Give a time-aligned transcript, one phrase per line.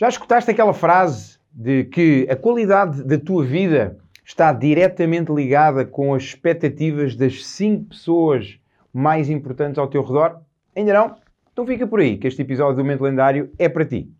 [0.00, 6.14] Já escutaste aquela frase de que a qualidade da tua vida está diretamente ligada com
[6.14, 8.58] as expectativas das cinco pessoas
[8.94, 10.40] mais importantes ao teu redor?
[10.74, 11.16] Ainda não?
[11.52, 14.10] Então fica por aí, que este episódio do Momento Lendário é para ti.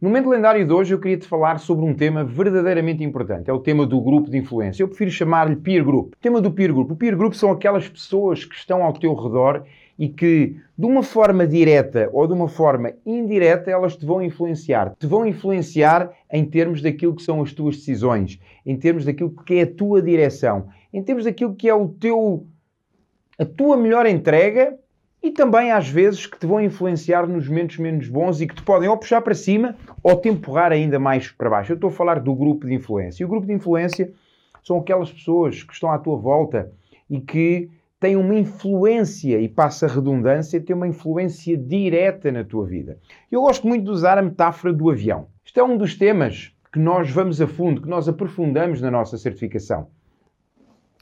[0.00, 3.48] No momento lendário de hoje eu queria te falar sobre um tema verdadeiramente importante.
[3.48, 4.82] É o tema do grupo de influência.
[4.82, 6.12] Eu prefiro chamar-lhe peer group.
[6.14, 6.90] O tema do peer group.
[6.90, 9.64] O peer group são aquelas pessoas que estão ao teu redor
[9.98, 14.94] e que, de uma forma direta ou de uma forma indireta, elas te vão influenciar.
[14.98, 19.54] Te vão influenciar em termos daquilo que são as tuas decisões, em termos daquilo que
[19.54, 22.46] é a tua direção, em termos daquilo que é o teu
[23.38, 24.78] a tua melhor entrega
[25.22, 28.62] e também às vezes que te vão influenciar nos momentos menos bons e que te
[28.62, 31.72] podem ou puxar para cima ou te empurrar ainda mais para baixo.
[31.72, 33.22] Eu estou a falar do grupo de influência.
[33.22, 34.12] E o grupo de influência
[34.62, 36.72] são aquelas pessoas que estão à tua volta
[37.10, 42.66] e que tem uma influência, e passa a redundância, tem uma influência direta na tua
[42.66, 42.98] vida.
[43.32, 45.28] Eu gosto muito de usar a metáfora do avião.
[45.44, 49.16] Isto é um dos temas que nós vamos a fundo, que nós aprofundamos na nossa
[49.16, 49.88] certificação.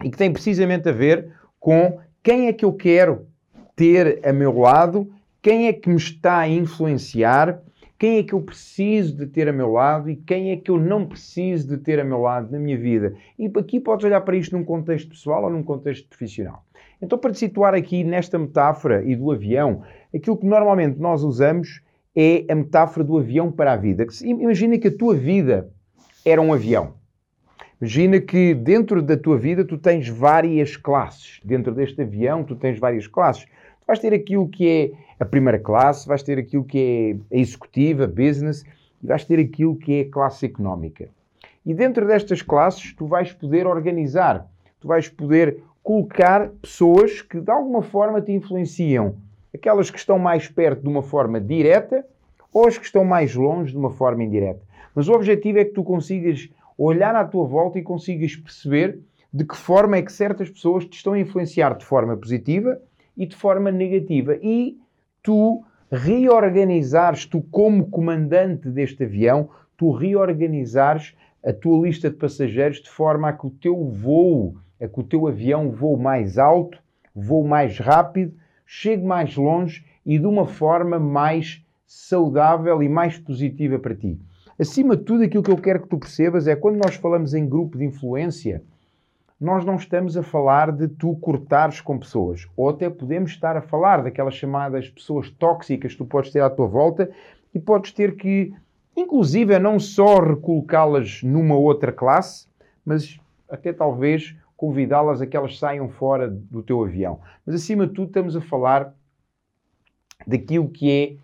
[0.02, 3.26] E que tem precisamente a ver com quem é que eu quero
[3.74, 5.10] ter a meu lado,
[5.42, 7.60] quem é que me está a influenciar,
[7.98, 10.78] quem é que eu preciso de ter a meu lado e quem é que eu
[10.78, 13.14] não preciso de ter a meu lado na minha vida.
[13.38, 16.64] E aqui podes olhar para isto num contexto pessoal ou num contexto profissional.
[17.04, 19.82] Então, para te situar aqui nesta metáfora e do avião,
[20.14, 21.82] aquilo que normalmente nós usamos
[22.16, 24.06] é a metáfora do avião para a vida.
[24.22, 25.68] Imagina que a tua vida
[26.24, 26.94] era um avião.
[27.78, 31.40] Imagina que dentro da tua vida tu tens várias classes.
[31.44, 33.44] Dentro deste avião tu tens várias classes.
[33.44, 37.38] Tu vais ter aquilo que é a primeira classe, vais ter aquilo que é a
[37.38, 38.64] executiva, business,
[39.02, 41.10] e vais ter aquilo que é a classe económica.
[41.66, 44.48] E dentro destas classes tu vais poder organizar,
[44.80, 49.16] tu vais poder colocar pessoas que de alguma forma te influenciam.
[49.54, 52.04] Aquelas que estão mais perto de uma forma direta
[52.52, 54.62] ou as que estão mais longe de uma forma indireta.
[54.94, 58.98] Mas o objetivo é que tu consigas olhar à tua volta e consigas perceber
[59.32, 62.80] de que forma é que certas pessoas te estão a influenciar de forma positiva
[63.16, 64.38] e de forma negativa.
[64.42, 64.78] E
[65.22, 72.88] tu reorganizares, tu como comandante deste avião, tu reorganizares a tua lista de passageiros de
[72.88, 76.78] forma a que o teu voo é que o teu avião voe mais alto,
[77.14, 78.34] voe mais rápido,
[78.66, 84.18] chegue mais longe e de uma forma mais saudável e mais positiva para ti.
[84.58, 87.48] Acima de tudo, aquilo que eu quero que tu percebas é quando nós falamos em
[87.48, 88.62] grupo de influência,
[89.40, 93.62] nós não estamos a falar de tu cortares com pessoas, ou até podemos estar a
[93.62, 97.10] falar daquelas chamadas pessoas tóxicas que tu podes ter à tua volta
[97.52, 98.54] e podes ter que,
[98.96, 102.46] inclusive, não só recolocá-las numa outra classe,
[102.84, 103.18] mas
[103.48, 107.20] até talvez convidá-las a que elas saiam fora do teu avião.
[107.44, 108.94] Mas acima de tudo estamos a falar
[110.26, 111.16] daquilo que é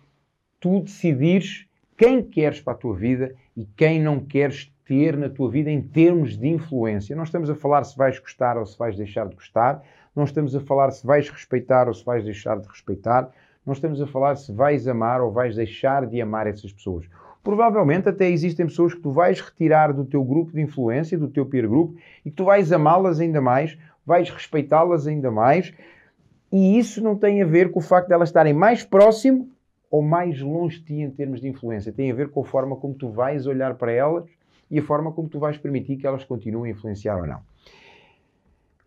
[0.59, 1.65] tu decidires
[1.97, 5.81] quem queres para a tua vida e quem não queres ter na tua vida em
[5.81, 7.15] termos de influência.
[7.15, 9.81] Não estamos a falar se vais gostar ou se vais deixar de gostar,
[10.15, 13.31] não estamos a falar se vais respeitar ou se vais deixar de respeitar,
[13.65, 17.07] não estamos a falar se vais amar ou vais deixar de amar essas pessoas
[17.43, 21.45] provavelmente até existem pessoas que tu vais retirar do teu grupo de influência, do teu
[21.45, 25.73] peer group, e que tu vais amá-las ainda mais, vais respeitá-las ainda mais,
[26.51, 29.49] e isso não tem a ver com o facto de elas estarem mais próximo
[29.89, 31.91] ou mais longe de ti em termos de influência.
[31.91, 34.25] Tem a ver com a forma como tu vais olhar para elas
[34.69, 37.39] e a forma como tu vais permitir que elas continuem a influenciar ou não.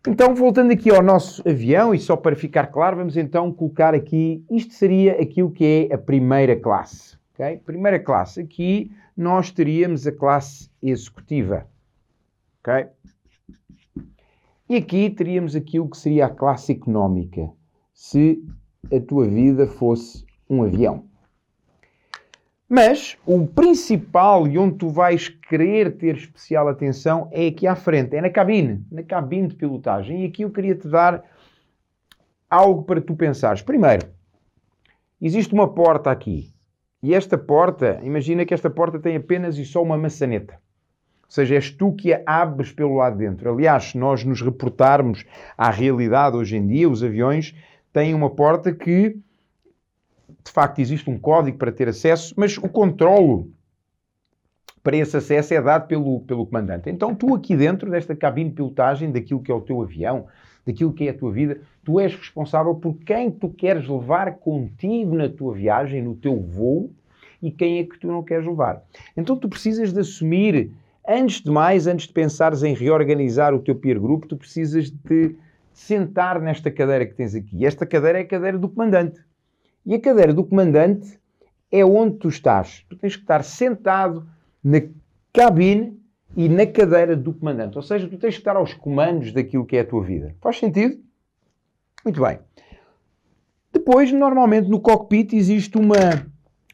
[0.07, 4.45] Então, voltando aqui ao nosso avião, e só para ficar claro, vamos então colocar aqui,
[4.51, 7.17] isto seria aquilo que é a primeira classe.
[7.35, 7.57] Okay?
[7.57, 11.67] Primeira classe, aqui nós teríamos a classe executiva.
[12.61, 12.87] Okay?
[14.67, 17.51] E aqui teríamos aquilo que seria a classe económica,
[17.93, 18.43] se
[18.91, 21.05] a tua vida fosse um avião.
[22.67, 28.15] Mas o principal e onde tu vais querer ter especial atenção é aqui à frente,
[28.15, 30.23] é na cabine, na cabine de pilotagem.
[30.23, 31.23] E aqui eu queria te dar
[32.49, 33.61] algo para tu pensares.
[33.61, 34.07] Primeiro,
[35.21, 36.54] existe uma porta aqui.
[37.05, 40.55] E esta porta, imagina que esta porta tem apenas e só uma maçaneta.
[40.55, 43.47] Ou seja, és tu que a abres pelo lado de dentro.
[43.47, 45.23] Aliás, se nós nos reportarmos
[45.55, 47.55] à realidade hoje em dia, os aviões
[47.93, 49.19] têm uma porta que,
[50.43, 53.51] de facto, existe um código para ter acesso, mas o controlo
[54.81, 56.89] para esse acesso é dado pelo, pelo comandante.
[56.89, 60.25] Então, tu aqui dentro desta cabine de pilotagem, daquilo que é o teu avião,
[60.65, 65.15] daquilo que é a tua vida, tu és responsável por quem tu queres levar contigo
[65.15, 66.91] na tua viagem, no teu voo,
[67.41, 68.83] e quem é que tu não queres levar.
[69.15, 70.71] Então tu precisas de assumir,
[71.07, 75.35] antes de mais, antes de pensares em reorganizar o teu peer group, tu precisas de
[75.71, 77.63] sentar nesta cadeira que tens aqui.
[77.65, 79.21] Esta cadeira é a cadeira do comandante.
[79.85, 81.19] E a cadeira do comandante
[81.71, 82.83] é onde tu estás.
[82.89, 84.27] Tu tens que estar sentado
[84.63, 84.81] na
[85.31, 85.99] cabine
[86.35, 87.77] e na cadeira do comandante.
[87.77, 90.35] Ou seja, tu tens que estar aos comandos daquilo que é a tua vida.
[90.41, 91.04] Faz sentido?
[92.05, 92.39] Muito bem.
[93.73, 95.95] Depois, normalmente no cockpit existe uma,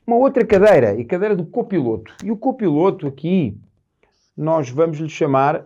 [0.06, 2.14] uma outra cadeira, e cadeira do copiloto.
[2.22, 3.58] E o copiloto aqui,
[4.36, 5.66] nós vamos lhe chamar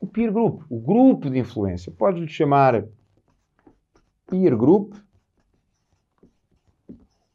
[0.00, 1.92] o peer group, o grupo de influência.
[1.92, 2.86] Podes lhe chamar
[4.26, 4.94] peer group,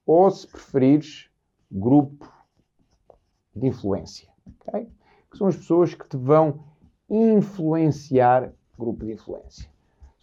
[0.07, 1.29] ou se preferires,
[1.71, 2.27] grupo
[3.55, 4.27] de influência.
[4.61, 4.89] Okay?
[5.29, 6.63] Que são as pessoas que te vão
[7.07, 9.69] influenciar, grupo de influência.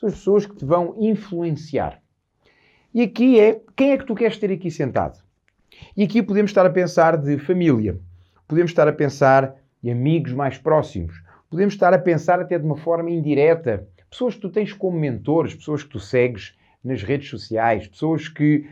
[0.06, 2.00] São as pessoas que te vão influenciar.
[2.94, 5.18] E aqui é quem é que tu queres ter aqui sentado?
[5.96, 7.98] E aqui podemos estar a pensar de família,
[8.48, 12.76] podemos estar a pensar de amigos mais próximos, podemos estar a pensar até de uma
[12.76, 13.86] forma indireta.
[14.08, 18.66] Pessoas que tu tens como mentores, pessoas que tu segues nas redes sociais, pessoas que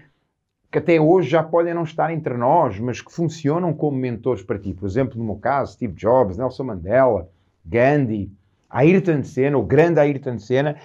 [0.70, 4.58] que até hoje já podem não estar entre nós, mas que funcionam como mentores para
[4.58, 4.74] ti.
[4.74, 7.30] Por exemplo, no meu caso, Steve Jobs, Nelson Mandela,
[7.64, 8.32] Gandhi,
[8.68, 10.76] Ayrton Senna, o grande Ayrton Senna,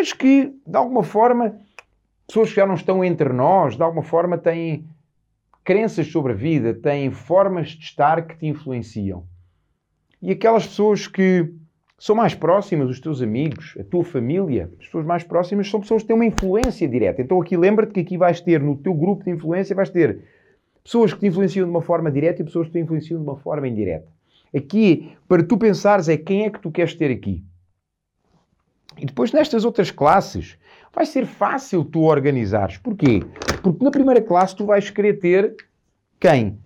[0.00, 1.60] mas que, de alguma forma,
[2.26, 4.86] pessoas que já não estão entre nós, de alguma forma têm
[5.62, 9.24] crenças sobre a vida, têm formas de estar que te influenciam.
[10.22, 11.52] E aquelas pessoas que
[11.98, 16.00] são mais próximas, os teus amigos, a tua família, as pessoas mais próximas são pessoas
[16.00, 17.20] que têm uma influência direta.
[17.20, 20.18] Então aqui lembra-te que aqui vais ter no teu grupo de influência, vais ter
[20.82, 23.36] pessoas que te influenciam de uma forma direta e pessoas que te influenciam de uma
[23.36, 24.08] forma indireta.
[24.56, 27.44] Aqui, para tu pensares, é quem é que tu queres ter aqui.
[28.98, 30.56] E depois nestas outras classes,
[30.92, 32.76] vai ser fácil tu organizares.
[32.76, 33.22] Porquê?
[33.62, 35.56] Porque na primeira classe tu vais querer ter
[36.18, 36.58] quem?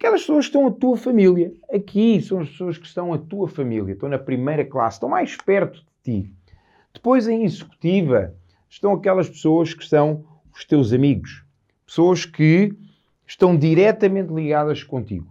[0.00, 1.52] aquelas pessoas que estão a tua família.
[1.70, 5.36] Aqui são as pessoas que estão a tua família, estão na primeira classe, estão mais
[5.36, 6.32] perto de ti.
[6.94, 8.34] Depois, em executiva,
[8.68, 10.24] estão aquelas pessoas que são
[10.54, 11.44] os teus amigos,
[11.86, 12.74] pessoas que
[13.26, 15.30] estão diretamente ligadas contigo.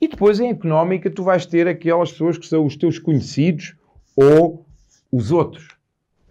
[0.00, 3.76] E depois, em económica, tu vais ter aquelas pessoas que são os teus conhecidos
[4.16, 4.64] ou
[5.10, 5.78] os outros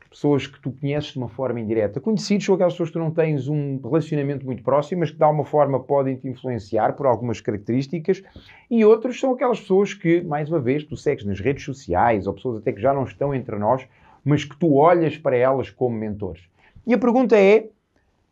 [0.10, 2.00] pessoas que tu conheces de uma forma indireta.
[2.00, 5.24] Conhecidos são aquelas pessoas que tu não tens um relacionamento muito próximo, mas que de
[5.24, 8.24] alguma forma podem te influenciar por algumas características.
[8.70, 12.34] E outros são aquelas pessoas que, mais uma vez, tu segues nas redes sociais, ou
[12.34, 13.88] pessoas até que já não estão entre nós,
[14.26, 16.44] mas que tu olhas para elas como mentores.
[16.86, 17.70] E a pergunta é: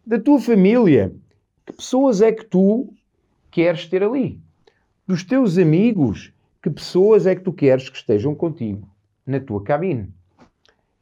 [0.06, 1.14] da tua família,
[1.66, 2.92] que pessoas é que tu
[3.52, 4.40] queres ter ali?
[5.06, 6.34] Dos teus amigos,
[6.64, 8.88] que pessoas é que tu queres que estejam contigo
[9.26, 10.12] na tua cabine?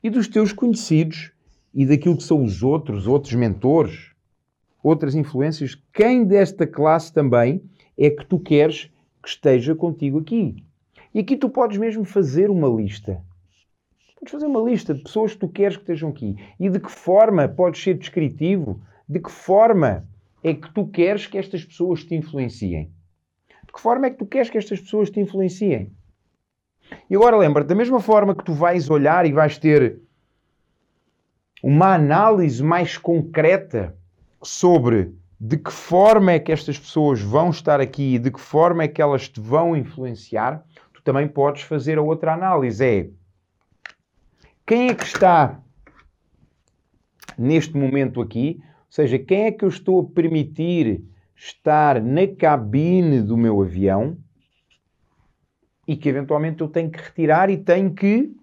[0.03, 1.31] E dos teus conhecidos
[1.73, 4.11] e daquilo que são os outros, outros mentores,
[4.83, 5.75] outras influências.
[5.93, 7.63] Quem desta classe também
[7.97, 8.91] é que tu queres
[9.21, 10.63] que esteja contigo aqui?
[11.13, 13.23] E aqui tu podes mesmo fazer uma lista.
[14.19, 16.35] Podes fazer uma lista de pessoas que tu queres que estejam aqui.
[16.59, 18.81] E de que forma podes ser descritivo?
[19.07, 20.05] De que forma
[20.43, 22.91] é que tu queres que estas pessoas te influenciem?
[23.65, 25.91] De que forma é que tu queres que estas pessoas te influenciem?
[27.09, 29.99] E agora lembra-te, da mesma forma que tu vais olhar e vais ter
[31.61, 33.95] uma análise mais concreta
[34.41, 38.83] sobre de que forma é que estas pessoas vão estar aqui e de que forma
[38.83, 40.63] é que elas te vão influenciar,
[40.93, 42.83] tu também podes fazer a outra análise.
[42.83, 43.09] É
[44.65, 45.59] quem é que está
[47.37, 51.03] neste momento aqui, ou seja, quem é que eu estou a permitir
[51.35, 54.17] estar na cabine do meu avião
[55.87, 58.35] e que eventualmente eu tenho que retirar e tenho que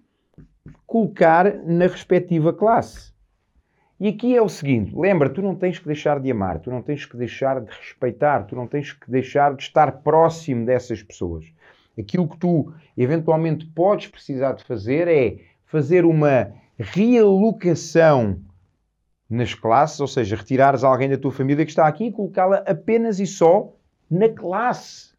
[0.87, 3.13] colocar na respectiva classe.
[3.99, 6.83] E aqui é o seguinte: lembra, tu não tens que deixar de amar, tu não
[6.83, 11.47] tens que deixar de respeitar, tu não tens que deixar de estar próximo dessas pessoas.
[11.99, 18.41] Aquilo que tu eventualmente podes precisar de fazer é fazer uma realocação
[19.29, 23.21] nas classes, ou seja, retirares alguém da tua família que está aqui e colocá-la apenas
[23.21, 23.73] e só
[24.11, 25.10] na classe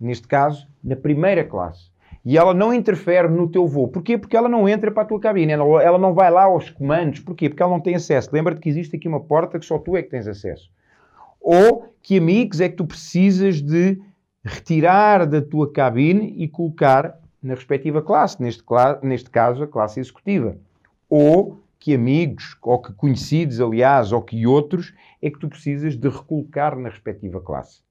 [0.00, 1.92] neste caso, na primeira classe.
[2.24, 3.88] E ela não interfere no teu voo.
[3.88, 4.16] Porquê?
[4.16, 5.52] Porque ela não entra para a tua cabine.
[5.52, 7.20] Ela, ela não vai lá aos comandos.
[7.20, 7.50] Porquê?
[7.50, 8.30] Porque ela não tem acesso.
[8.32, 10.70] Lembra-te que existe aqui uma porta que só tu é que tens acesso.
[11.38, 14.00] Ou que amigos é que tu precisas de
[14.42, 18.42] retirar da tua cabine e colocar na respectiva classe.
[18.42, 18.64] Neste,
[19.02, 20.56] neste caso, a classe executiva.
[21.10, 26.08] Ou que amigos, ou que conhecidos, aliás, ou que outros, é que tu precisas de
[26.08, 27.82] recolocar na respectiva classe.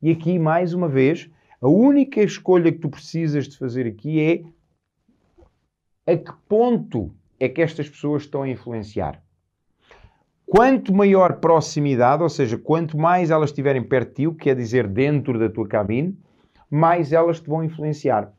[0.00, 1.30] E aqui, mais uma vez,
[1.62, 7.62] a única escolha que tu precisas de fazer aqui é a que ponto é que
[7.62, 9.22] estas pessoas estão a influenciar.
[10.44, 15.38] Quanto maior proximidade, ou seja, quanto mais elas estiverem perto de ti, quer dizer dentro
[15.38, 16.18] da tua cabine,
[16.68, 18.32] mais elas te vão influenciar.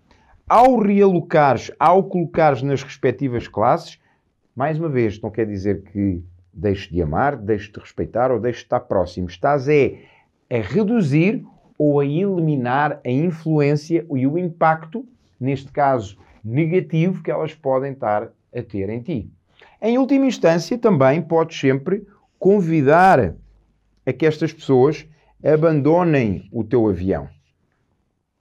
[0.48, 4.00] Ao realocares, ao colocares nas respectivas classes,
[4.54, 6.22] mais uma vez, não quer dizer que
[6.54, 9.28] deixes de amar, deixes de respeitar ou deixes de estar próximo.
[9.28, 10.02] Estás é
[10.52, 11.44] a reduzir
[11.78, 15.06] ou a eliminar a influência e o impacto,
[15.40, 19.32] neste caso negativo, que elas podem estar a ter em ti.
[19.82, 22.06] Em última instância, também podes sempre
[22.40, 23.36] convidar
[24.06, 25.08] a que estas pessoas
[25.44, 27.28] abandonem o teu avião.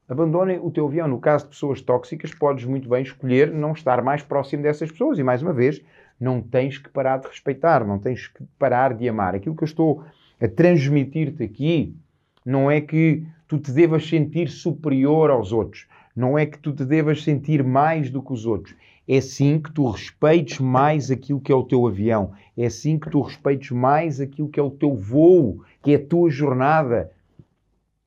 [0.08, 1.08] Abandonem o teu avião.
[1.08, 5.18] No caso de pessoas tóxicas, podes muito bem escolher não estar mais próximo dessas pessoas.
[5.18, 5.80] E mais uma vez,
[6.20, 9.34] não tens que parar de respeitar, não tens que parar de amar.
[9.34, 10.04] Aquilo que eu estou
[10.40, 11.96] a transmitir-te aqui
[12.44, 16.84] não é que tu te devas sentir superior aos outros, não é que tu te
[16.84, 18.74] devas sentir mais do que os outros.
[19.08, 23.10] É sim que tu respeites mais aquilo que é o teu avião, é sim que
[23.10, 27.10] tu respeites mais aquilo que é o teu voo, que é a tua jornada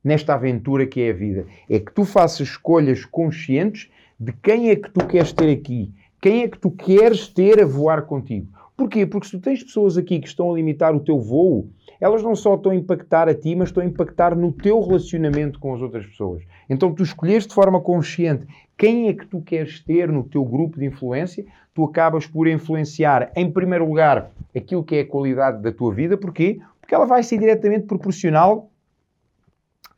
[0.04, 1.48] nesta aventura que é a vida.
[1.70, 3.90] É que tu faças escolhas conscientes
[4.20, 7.66] de quem é que tu queres ter aqui, quem é que tu queres ter a
[7.66, 8.48] voar contigo.
[8.78, 9.06] Porquê?
[9.06, 12.36] Porque se tu tens pessoas aqui que estão a limitar o teu voo, elas não
[12.36, 15.82] só estão a impactar a ti, mas estão a impactar no teu relacionamento com as
[15.82, 16.44] outras pessoas.
[16.70, 18.46] Então tu escolhes de forma consciente
[18.78, 23.32] quem é que tu queres ter no teu grupo de influência, tu acabas por influenciar,
[23.36, 26.18] em primeiro lugar, aquilo que é a qualidade da tua vida.
[26.18, 26.60] Porquê?
[26.82, 28.70] Porque ela vai ser diretamente proporcional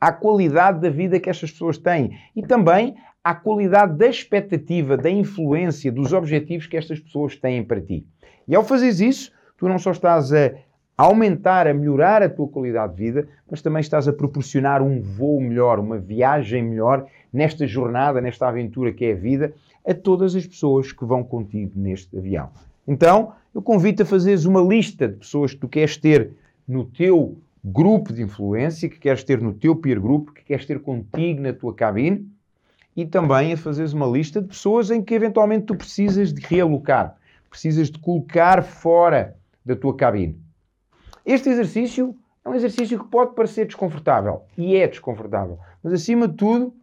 [0.00, 2.94] à qualidade da vida que estas pessoas têm e também
[3.28, 8.06] à qualidade da expectativa, da influência, dos objetivos que estas pessoas têm para ti.
[8.48, 10.52] E ao fazeres isso, tu não só estás a
[10.96, 15.42] aumentar, a melhorar a tua qualidade de vida, mas também estás a proporcionar um voo
[15.42, 19.52] melhor, uma viagem melhor nesta jornada, nesta aventura que é a vida,
[19.86, 22.48] a todas as pessoas que vão contigo neste avião.
[22.86, 26.30] Então, eu convido-te a fazeres uma lista de pessoas que tu queres ter
[26.66, 30.80] no teu grupo de influência, que queres ter no teu peer group, que queres ter
[30.80, 32.26] contigo na tua cabine,
[32.98, 37.16] e também a fazeres uma lista de pessoas em que eventualmente tu precisas de realocar,
[37.48, 40.36] precisas de colocar fora da tua cabine.
[41.24, 42.12] Este exercício
[42.44, 46.74] é um exercício que pode parecer desconfortável, e é desconfortável, mas acima de tudo,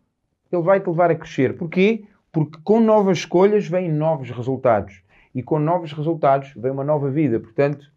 [0.49, 1.57] ele vai te levar a crescer.
[1.57, 2.05] Porquê?
[2.31, 5.03] Porque com novas escolhas vêm novos resultados.
[5.33, 7.41] E com novos resultados vem uma nova vida.
[7.41, 7.91] Portanto,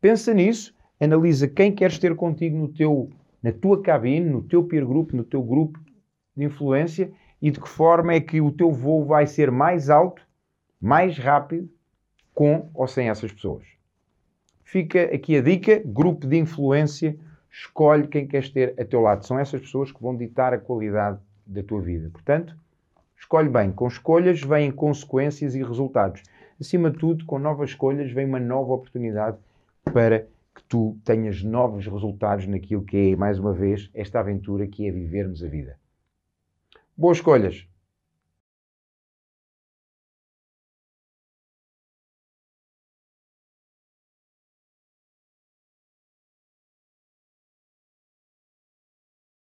[0.00, 3.10] pensa nisso analisa quem queres ter contigo no teu,
[3.42, 5.78] na tua cabine, no teu peer group, no teu grupo
[6.34, 10.22] de influência e de que forma é que o teu voo vai ser mais alto,
[10.80, 11.68] mais rápido,
[12.34, 13.64] com ou sem essas pessoas.
[14.64, 17.18] Fica aqui a dica: grupo de influência,
[17.50, 19.26] escolhe quem queres ter a teu lado.
[19.26, 22.10] São essas pessoas que vão ditar a qualidade da tua vida.
[22.10, 22.54] Portanto,
[23.16, 23.72] escolhe bem.
[23.72, 26.22] Com escolhas vêm consequências e resultados.
[26.60, 29.38] Acima de tudo, com novas escolhas vem uma nova oportunidade
[29.92, 34.86] para que tu tenhas novos resultados naquilo que é, mais uma vez, esta aventura que
[34.86, 35.78] é vivermos a vida.
[37.02, 37.56] Boas escolhas!